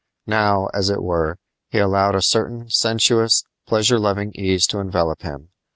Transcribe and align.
Now, 0.25 0.65
as 0.73 0.89
it 0.89 1.03
were, 1.03 1.37
he 1.69 1.77
allowed 1.77 2.15
a 2.15 2.23
certain 2.23 2.71
sensuous, 2.71 3.43
pleasure 3.67 3.99
loving 3.99 4.31
ease 4.33 4.65
to 4.65 4.79
envelop 4.79 5.21
him. 5.21 5.49